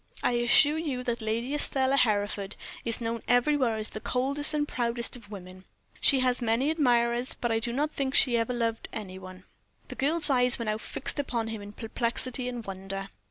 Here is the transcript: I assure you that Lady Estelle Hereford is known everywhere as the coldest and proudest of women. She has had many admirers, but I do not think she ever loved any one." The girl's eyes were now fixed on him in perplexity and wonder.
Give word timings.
I 0.23 0.31
assure 0.31 0.79
you 0.79 1.03
that 1.03 1.21
Lady 1.21 1.53
Estelle 1.53 1.95
Hereford 1.95 2.55
is 2.83 2.99
known 3.01 3.21
everywhere 3.27 3.75
as 3.75 3.91
the 3.91 3.99
coldest 3.99 4.51
and 4.51 4.67
proudest 4.67 5.15
of 5.15 5.29
women. 5.29 5.65
She 5.99 6.21
has 6.21 6.39
had 6.39 6.45
many 6.47 6.71
admirers, 6.71 7.35
but 7.35 7.51
I 7.51 7.59
do 7.59 7.71
not 7.71 7.91
think 7.91 8.15
she 8.15 8.35
ever 8.35 8.51
loved 8.51 8.89
any 8.91 9.19
one." 9.19 9.43
The 9.89 9.95
girl's 9.95 10.31
eyes 10.31 10.57
were 10.57 10.65
now 10.65 10.79
fixed 10.79 11.21
on 11.31 11.49
him 11.49 11.61
in 11.61 11.73
perplexity 11.73 12.49
and 12.49 12.65
wonder. 12.65 13.09